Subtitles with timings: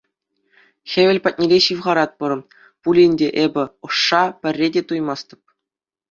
[0.91, 2.31] Хевел патнелле ҫывхаратпӑр
[2.87, 5.41] пулин те эпӗ ӑшша пӗрре те туймастӑп.